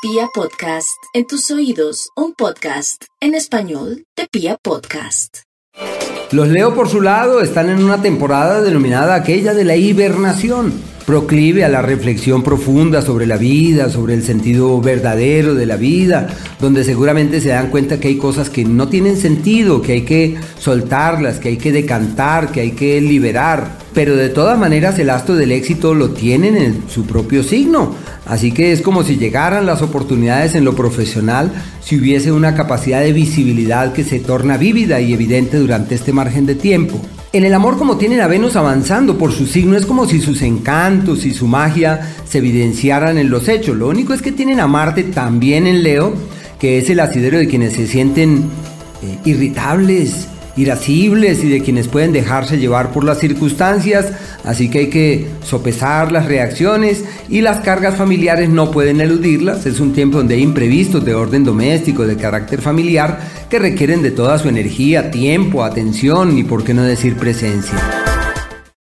Pia 0.00 0.28
Podcast, 0.32 0.96
en 1.12 1.26
tus 1.26 1.50
oídos, 1.50 2.10
un 2.14 2.32
podcast 2.32 3.02
en 3.20 3.34
español 3.34 4.04
de 4.16 4.28
Pia 4.30 4.56
Podcast. 4.62 5.38
Los 6.30 6.46
Leo 6.46 6.72
por 6.72 6.88
su 6.88 7.00
lado 7.00 7.40
están 7.40 7.68
en 7.68 7.82
una 7.82 8.00
temporada 8.00 8.62
denominada 8.62 9.16
aquella 9.16 9.54
de 9.54 9.64
la 9.64 9.74
hibernación, 9.74 10.72
proclive 11.08 11.64
a 11.64 11.70
la 11.70 11.80
reflexión 11.80 12.42
profunda 12.42 13.00
sobre 13.00 13.26
la 13.26 13.38
vida, 13.38 13.88
sobre 13.88 14.12
el 14.12 14.22
sentido 14.22 14.78
verdadero 14.82 15.54
de 15.54 15.64
la 15.64 15.76
vida, 15.76 16.26
donde 16.60 16.84
seguramente 16.84 17.40
se 17.40 17.48
dan 17.48 17.70
cuenta 17.70 17.98
que 17.98 18.08
hay 18.08 18.18
cosas 18.18 18.50
que 18.50 18.66
no 18.66 18.88
tienen 18.88 19.16
sentido, 19.16 19.80
que 19.80 19.92
hay 19.92 20.02
que 20.02 20.36
soltarlas, 20.58 21.38
que 21.38 21.48
hay 21.48 21.56
que 21.56 21.72
decantar, 21.72 22.52
que 22.52 22.60
hay 22.60 22.72
que 22.72 23.00
liberar. 23.00 23.78
Pero 23.94 24.16
de 24.16 24.28
todas 24.28 24.58
maneras 24.58 24.98
el 24.98 25.08
astro 25.08 25.34
del 25.34 25.52
éxito 25.52 25.94
lo 25.94 26.10
tienen 26.10 26.58
en 26.58 26.82
su 26.90 27.06
propio 27.06 27.42
signo. 27.42 27.94
Así 28.26 28.52
que 28.52 28.72
es 28.72 28.82
como 28.82 29.02
si 29.02 29.16
llegaran 29.16 29.64
las 29.64 29.80
oportunidades 29.80 30.54
en 30.56 30.66
lo 30.66 30.76
profesional 30.76 31.50
si 31.82 31.98
hubiese 31.98 32.32
una 32.32 32.54
capacidad 32.54 33.00
de 33.00 33.14
visibilidad 33.14 33.94
que 33.94 34.04
se 34.04 34.20
torna 34.20 34.58
vívida 34.58 35.00
y 35.00 35.14
evidente 35.14 35.56
durante 35.56 35.94
este 35.94 36.12
margen 36.12 36.44
de 36.44 36.54
tiempo. 36.54 37.00
En 37.30 37.44
el 37.44 37.52
amor 37.52 37.76
como 37.76 37.98
tienen 37.98 38.22
a 38.22 38.26
Venus 38.26 38.56
avanzando 38.56 39.18
por 39.18 39.32
su 39.32 39.46
signo 39.46 39.76
es 39.76 39.84
como 39.84 40.06
si 40.06 40.18
sus 40.18 40.40
encantos 40.40 41.26
y 41.26 41.34
su 41.34 41.46
magia 41.46 42.14
se 42.26 42.38
evidenciaran 42.38 43.18
en 43.18 43.28
los 43.28 43.48
hechos. 43.48 43.76
Lo 43.76 43.88
único 43.88 44.14
es 44.14 44.22
que 44.22 44.32
tienen 44.32 44.60
a 44.60 44.66
Marte 44.66 45.02
también 45.02 45.66
en 45.66 45.82
Leo, 45.82 46.14
que 46.58 46.78
es 46.78 46.88
el 46.88 47.00
asidero 47.00 47.36
de 47.36 47.46
quienes 47.46 47.74
se 47.74 47.86
sienten 47.86 48.44
eh, 49.02 49.18
irritables, 49.26 50.26
irascibles 50.58 51.44
y 51.44 51.48
de 51.48 51.62
quienes 51.62 51.88
pueden 51.88 52.12
dejarse 52.12 52.58
llevar 52.58 52.90
por 52.90 53.04
las 53.04 53.18
circunstancias, 53.18 54.12
así 54.44 54.68
que 54.68 54.80
hay 54.80 54.86
que 54.88 55.26
sopesar 55.44 56.10
las 56.10 56.26
reacciones 56.26 57.04
y 57.28 57.40
las 57.40 57.60
cargas 57.60 57.96
familiares 57.96 58.48
no 58.48 58.70
pueden 58.70 59.00
eludirlas, 59.00 59.66
es 59.66 59.78
un 59.78 59.92
tiempo 59.92 60.18
donde 60.18 60.34
hay 60.34 60.42
imprevistos 60.42 61.04
de 61.04 61.14
orden 61.14 61.44
doméstico, 61.44 62.06
de 62.06 62.16
carácter 62.16 62.60
familiar, 62.60 63.20
que 63.48 63.58
requieren 63.58 64.02
de 64.02 64.10
toda 64.10 64.38
su 64.38 64.48
energía, 64.48 65.10
tiempo, 65.10 65.62
atención 65.64 66.36
y 66.36 66.42
por 66.42 66.64
qué 66.64 66.74
no 66.74 66.82
decir 66.82 67.16
presencia. 67.16 68.07